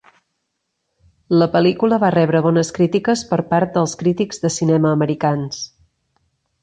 [1.41, 5.61] La pel·lícula va rebre bones crítiques per part dels crítics de cinema americans.